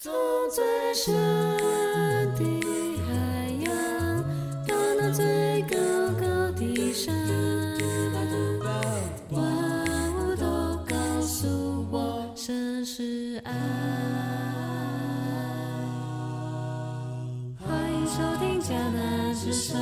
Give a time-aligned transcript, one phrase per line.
[0.00, 0.12] 从
[0.54, 1.12] 最深
[2.36, 2.44] 的
[3.04, 4.22] 海洋，
[4.64, 5.76] 到那最高
[6.20, 7.12] 高的山，
[9.30, 9.42] 万
[10.14, 13.52] 物都告诉我，神是爱。
[17.56, 19.76] 欢迎收听迦南之声。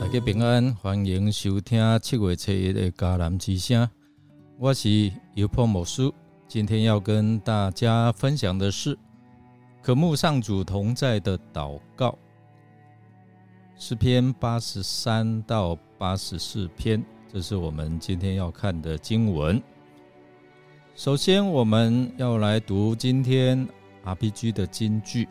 [0.00, 3.88] 大家平安，欢迎收听七月七日的迦南之声。
[4.58, 6.10] 我是尤破牧师，
[6.46, 8.96] 今天要跟大家分享的是
[9.82, 12.16] 渴慕上主同在的祷告，
[13.76, 19.60] 诗篇八十三到八十四篇，这是我们今天要看的经文。
[20.94, 23.66] 首先，我们要来读今天
[24.04, 25.28] RPG 的金句：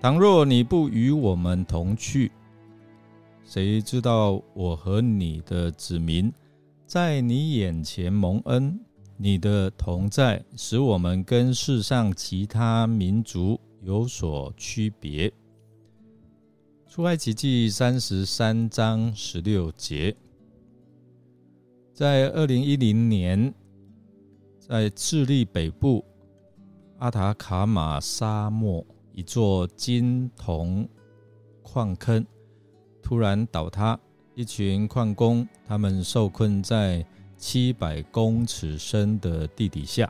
[0.00, 2.30] 倘若你不与我们同去，
[3.44, 6.32] 谁知道我和你的子民
[6.86, 8.78] 在你眼前蒙恩？
[9.24, 15.32] 你的同在使我们跟世上其他民族有所区别。
[16.88, 20.12] 出埃及记三十三章十六节，
[21.94, 23.54] 在二零一零年，
[24.58, 26.04] 在智利北部
[26.98, 30.88] 阿塔卡马沙漠一座金铜
[31.62, 32.26] 矿坑
[33.00, 33.96] 突然倒塌，
[34.34, 37.06] 一群矿工他们受困在
[37.42, 40.08] 七百公尺深的地底下。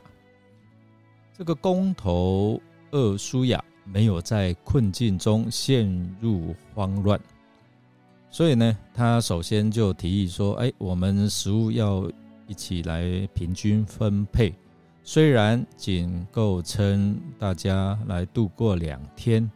[1.35, 7.19] 这个工头厄舒亚没有在困境中陷入慌乱，
[8.29, 12.07] 所以呢，他首先就提议说：“哎，我们食物要
[12.45, 14.53] 一起来平均分配，
[15.03, 19.49] 虽然仅够撑大家来度过两天，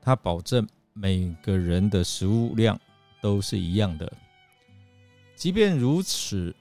[0.00, 2.78] 他保证每个人的食物量
[3.20, 4.10] 都是一样的。
[5.34, 6.54] 即便如此，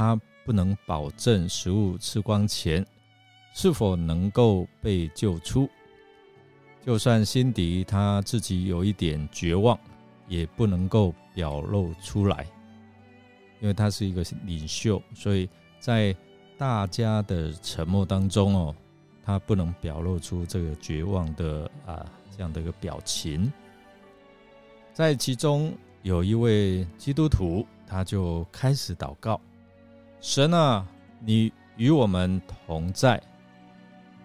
[0.00, 2.82] 他不能保证食物吃光前
[3.52, 5.68] 是否能够被救出。
[6.82, 9.78] 就算辛迪他自己有一点绝望，
[10.26, 12.46] 也不能够表露出来，
[13.60, 15.46] 因为他是一个领袖，所以
[15.78, 16.16] 在
[16.56, 18.74] 大家的沉默当中哦，
[19.22, 23.52] 他不能表露出这个绝望的啊这样的一个表情。
[24.94, 29.38] 在其中有一位基督徒，他就开始祷告。
[30.20, 30.86] 神啊，
[31.18, 33.20] 你与我们同在，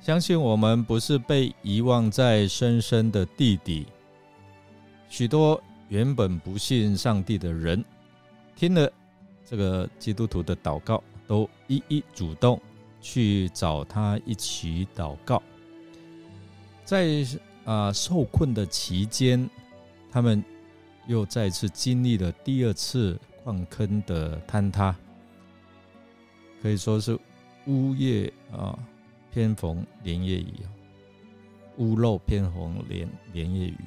[0.02, 3.88] 相信我们不是被遗忘在深深的地底。
[5.08, 7.84] 许多原本不信上帝的人，
[8.58, 8.92] 听了
[9.46, 12.60] 这个基督徒的祷告，都一一主动
[13.00, 15.42] 去找他一起祷告。
[16.84, 17.26] 在
[17.64, 19.50] 啊受困的期间，
[20.12, 20.44] 他们
[21.08, 24.94] 又再次经历了第二次矿坑的坍塌。
[26.62, 27.18] 可以说是
[27.68, 28.78] 屋叶啊，
[29.32, 30.54] 偏逢连夜雨
[31.78, 33.78] 屋漏偏逢连连夜雨。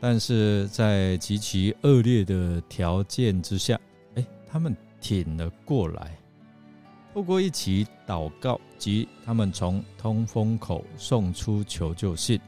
[0.00, 3.78] 但是在极其恶劣的条件之下，
[4.14, 6.16] 哎，他们挺了过来。
[7.12, 12.40] 透过一起祷告及他们从通风口送出求救信，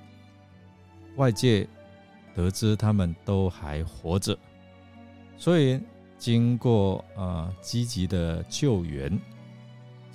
[1.17, 1.69] 外界
[2.35, 4.39] 得知他们都还活着，
[5.37, 5.81] 所以。
[6.21, 9.19] 经过啊积极的救援，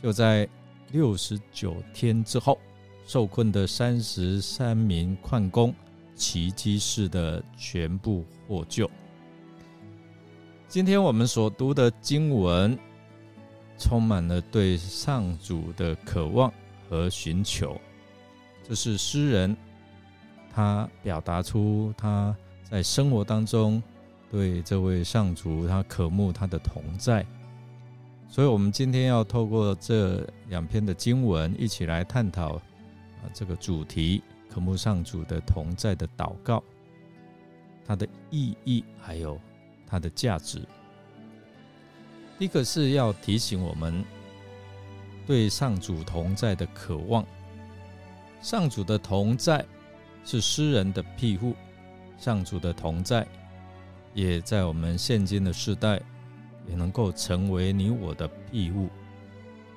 [0.04, 0.48] 就在
[0.92, 2.60] 六十九天之后，
[3.08, 5.74] 受困的三十三名矿工
[6.14, 8.88] 奇迹式的全部获救。
[10.68, 12.78] 今天我们所读的经文，
[13.80, 16.54] 充满了对上主的渴望
[16.88, 17.82] 和寻求。
[18.62, 19.58] 这是诗人
[20.54, 23.82] 他表达出他在生活当中。
[24.32, 27.26] 对这位上主，他渴慕他的同在，
[28.28, 32.62] 所以，我们今天要透过这两篇的经文，一起来探讨啊
[33.34, 36.62] 这个主题——渴慕上主的同在的祷告，
[37.86, 39.40] 它的意义还有
[39.88, 40.62] 它的价值。
[42.38, 44.04] 第一个是要提醒我们
[45.26, 47.26] 对上主同在的渴望。
[48.42, 49.66] 上主的同在
[50.26, 51.56] 是诗人的庇护，
[52.18, 53.26] 上主的同在。
[54.16, 56.02] 也在我们现今的时代，
[56.68, 58.90] 也能够成为你我的庇护。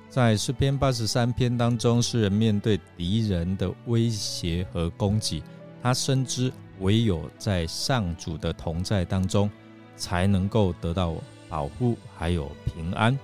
[0.09, 5.43] 在诗篇八十三篇当中，诗人面对敌人的威胁和攻击，
[5.83, 9.47] 他深知唯有在上主的同在当中，
[9.95, 11.13] 才能够得到
[11.47, 13.15] 保护还有平安。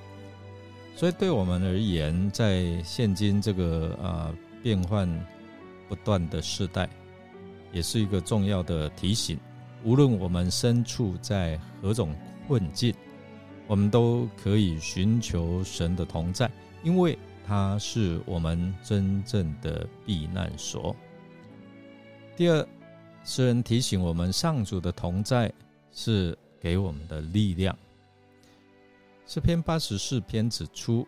[0.95, 5.09] 所以，对我们而言，在现今这个呃变幻
[5.89, 6.87] 不断的时代，
[7.71, 9.39] 也是一个重要的提醒。
[9.85, 12.13] 无论我们身处在何种
[12.47, 12.93] 困境，
[13.67, 16.49] 我们都可以寻求神的同在，
[16.83, 17.15] 因为
[17.45, 20.95] 它是我们真正的避难所。
[22.35, 22.67] 第二，
[23.23, 25.53] 诗人提醒我们，上主的同在
[25.91, 27.77] 是给我们的力量。
[29.27, 31.07] 诗篇八十四篇指出，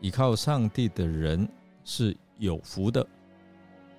[0.00, 1.48] 依靠上帝的人
[1.84, 3.06] 是有福的，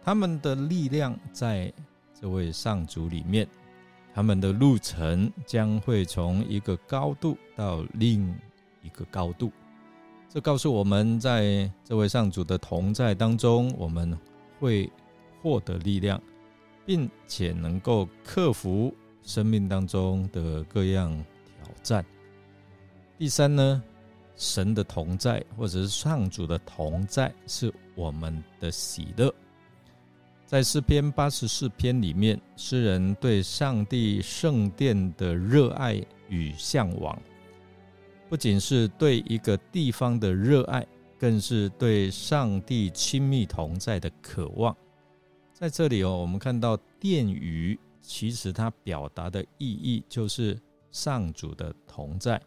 [0.03, 1.71] 他们的力量在
[2.13, 3.47] 这位上主里面，
[4.15, 8.33] 他们的路程将会从一个高度到另
[8.81, 9.51] 一个高度。
[10.29, 14.17] 这告诉我们，在这位上主的同在当中，我们
[14.57, 14.89] 会
[15.41, 16.21] 获得力量，
[16.85, 21.11] 并且能够克服生命当中的各样
[21.43, 22.05] 挑战。
[23.17, 23.83] 第三呢，
[24.37, 29.33] 神的同在，或者是上主的同在，是我们的喜乐。
[30.45, 35.99] 在诗篇八十四篇里面，诗人对上帝圣殿的热爱
[36.29, 37.19] 与向往，
[38.29, 40.85] 不仅是对一个地方的热爱，
[41.17, 44.75] 更是对上帝亲密同在的渴望。
[45.51, 50.55] 在这里哦，我们看到殿宇，其实它表达的意义就是
[50.91, 52.39] 上主的同在。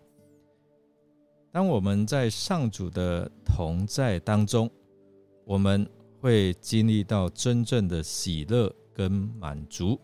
[1.50, 4.70] 当我们在上主的同在当中，
[5.44, 5.84] 我们
[6.20, 9.98] 会经历到真正的喜乐跟满足。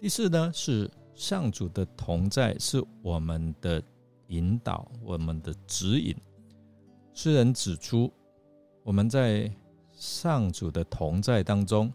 [0.00, 3.82] 第四呢，是上主的同在是我们的
[4.28, 6.14] 引导，我们的指引。
[7.14, 8.12] 诗人指出，
[8.82, 9.52] 我们在
[9.92, 11.92] 上主的同在当中，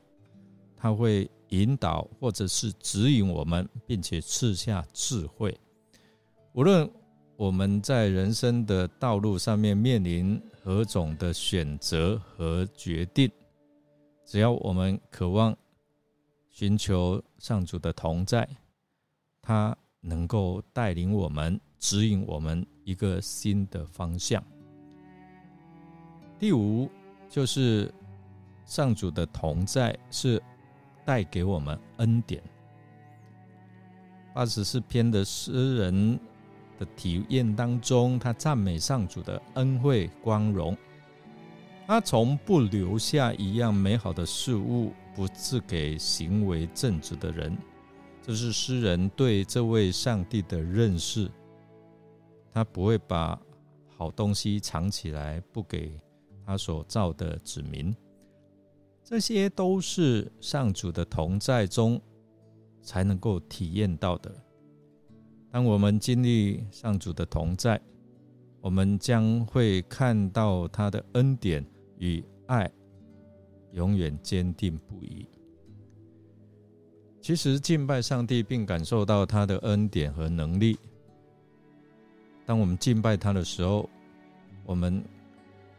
[0.75, 5.57] 他会引导或者是指引我们，并且赐下智慧，
[6.53, 6.89] 无论。
[7.35, 13.29] 我们在人生的道路上面面临何种的选择和决定，
[14.23, 15.53] 只要我们渴望
[16.49, 18.47] 寻求上主的同在，
[19.41, 24.41] 他能够带领我们、指引我们一个新的方向。
[26.39, 26.89] 第五
[27.29, 27.93] 就是
[28.65, 30.41] 上主的同在是
[31.03, 32.41] 带给我们恩典。
[34.33, 36.17] 八十四篇的诗人。
[36.79, 40.77] 的体验当中，他赞美上主的恩惠光荣，
[41.85, 47.57] 他从不留下一样美好的事物不赐给行为正直的人。
[48.21, 51.29] 这是诗人对这位上帝的认识。
[52.53, 53.37] 他不会把
[53.97, 55.99] 好东西藏起来，不给
[56.45, 57.95] 他所造的子民。
[59.03, 62.01] 这些都是上主的同在中
[62.81, 64.33] 才能够体验到的。
[65.53, 67.79] 当我们经历上主的同在，
[68.59, 71.63] 我们将会看到他的恩典
[71.99, 72.67] 与爱
[73.73, 75.29] 永远坚定不移。
[77.21, 80.75] 其实敬拜上帝并感受到他的恩典和能力。
[82.47, 83.87] 当我们敬拜他的时候，
[84.65, 85.05] 我们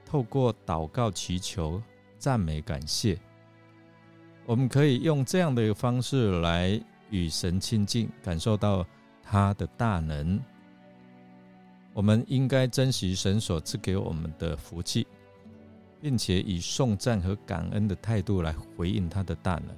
[0.07, 1.83] 透过祷告、祈求、
[2.17, 3.19] 赞美、感谢，
[4.47, 6.81] 我们可以用这样的一个方式来
[7.11, 8.87] 与神亲近，感受到。
[9.25, 10.39] 他的大能，
[11.93, 15.07] 我们应该珍惜神所赐给我们的福气，
[16.01, 19.75] 并且以颂赞和感恩的态度来回应他的大能。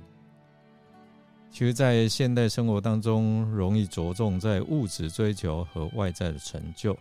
[1.51, 6.95] 其实，在现代生活当中，容易着重在物质追求和外在的成就，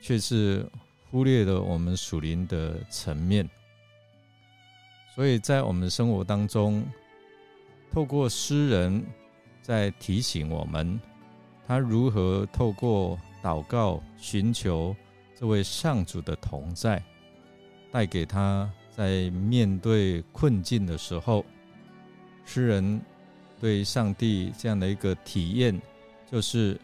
[0.00, 0.68] 却是
[1.10, 3.48] 忽略了我们属灵的层面。
[5.14, 6.84] 所以在我们生活当中，
[7.92, 9.04] 透过诗人，
[9.62, 11.00] 在提醒我们。
[11.70, 14.92] 他如何透过祷告寻求
[15.36, 17.00] 这位上主的同在，
[17.92, 21.44] 带给他在面对困境的时候，
[22.44, 23.00] 诗人
[23.60, 25.80] 对上帝这样的一个体验，
[26.28, 26.76] 就是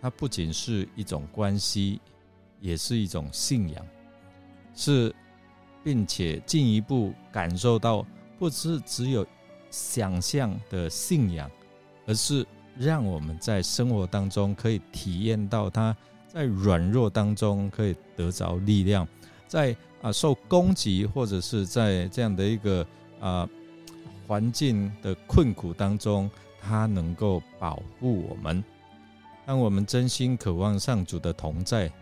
[0.00, 2.00] 他不仅是一种关系，
[2.60, 3.86] 也是一种信仰，
[4.74, 5.14] 是
[5.84, 8.04] 并且进一步感受到，
[8.40, 9.24] 不是只有
[9.70, 11.48] 想象的信仰，
[12.08, 12.44] 而是。
[12.78, 15.96] 让我们在生活当中可以体验到他
[16.28, 19.06] 在软弱当中可以得着力量，
[19.46, 22.86] 在啊受攻击或者是在这样的一个
[23.20, 23.48] 啊
[24.26, 26.28] 环境的困苦当中，
[26.60, 28.62] 他能够保护我们。
[29.46, 31.92] 当我们真心渴望上主的同在，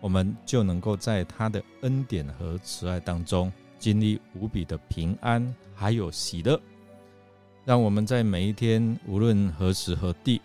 [0.00, 6.60] 我们就能够在他的恩典和慈爱当中经历无比的平安，还有喜乐。
[7.64, 10.40] 让我们在每一天，无论何时何地，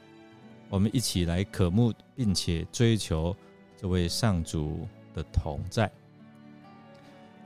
[0.70, 3.36] 我们一起来渴慕，并且追求
[3.78, 5.90] 这位上主的同在。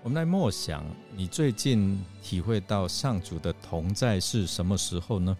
[0.01, 0.83] 我们来默想，
[1.15, 5.37] 你最近体会到上主的同在是什么时候呢？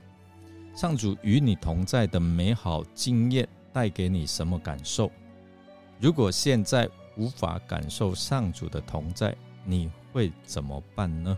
[0.76, 5.12] 上主与你同在的美好经验带给你什么感受？
[6.00, 11.38] 如果现在无法感受上主的同在，你会怎么办呢？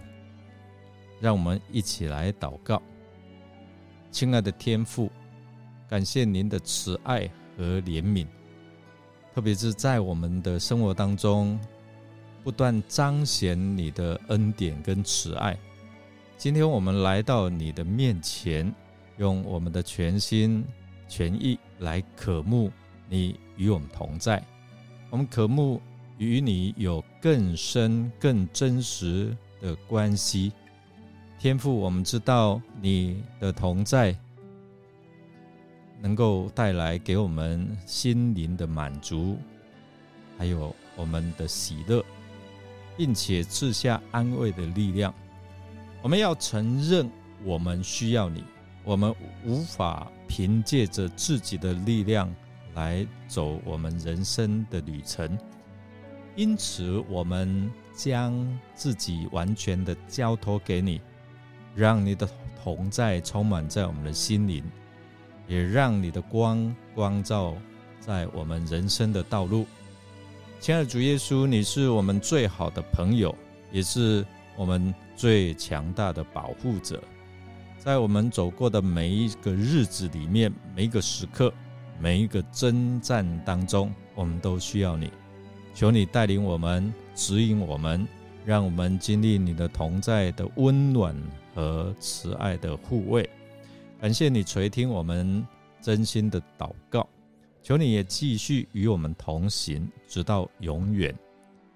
[1.22, 2.82] 让我们一起来祷告。
[4.10, 5.10] 亲爱的天父，
[5.88, 8.28] 感谢您的慈爱和怜悯，
[9.34, 11.58] 特别是在我们的生活当中，
[12.44, 15.56] 不断彰显你的恩典跟慈爱。
[16.38, 18.74] 今天我们来到你的面前，
[19.18, 20.66] 用我们的全心
[21.08, 22.72] 全意来渴慕
[23.08, 24.44] 你与我们同在。
[25.12, 25.80] 我们渴慕
[26.18, 30.52] 与你有更深、更真实的关系。
[31.42, 34.16] 天父，我们知道你的同在
[36.00, 39.40] 能够带来给我们心灵的满足，
[40.38, 42.06] 还有我们的喜乐，
[42.96, 45.12] 并且赐下安慰的力量。
[46.04, 47.10] 我们要承认，
[47.44, 48.44] 我们需要你，
[48.84, 49.12] 我们
[49.44, 52.32] 无法凭借着自己的力量。
[52.76, 55.38] 来走我们人生的旅程，
[56.38, 61.02] 因此我们将自己完全的交托给你，
[61.76, 62.28] 让你的
[62.64, 64.64] 同在充满在我们的心灵，
[65.48, 67.56] 也让你的光光照
[68.00, 69.66] 在我们人生的道路。
[70.60, 73.36] 亲爱的主耶稣，你是我们最好的朋友，
[73.72, 74.26] 也是
[74.56, 77.02] 我们最强大的保护者，
[77.78, 81.54] 在我们走过的每一个日子里面，每一个时刻。
[82.00, 85.12] 每一个征战当中，我们都需要你，
[85.72, 88.08] 求你带领我们，指引我们，
[88.44, 91.16] 让我们经历你的同在的温暖
[91.54, 93.30] 和慈爱的护卫。
[94.00, 95.46] 感谢你垂听我们
[95.82, 97.08] 真心的祷告，
[97.62, 101.16] 求你也继续与我们同行，直到永远。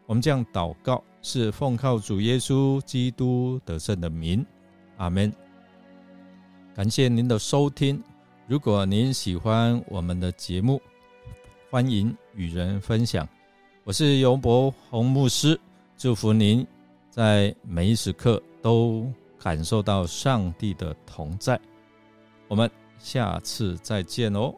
[0.08, 4.46] 我们这样祷告，是奉靠主耶稣基督得胜的名，
[4.98, 5.32] 阿门。
[6.76, 8.04] 感谢您的收听。
[8.48, 10.80] 如果您喜欢我们的节目，
[11.72, 13.28] 欢迎与人分享。
[13.84, 15.60] 我是尤伯洪牧师，
[15.98, 16.66] 祝福您
[17.10, 21.60] 在每一时刻都感受到上帝的同在。
[22.48, 24.54] 我们下次再见哦。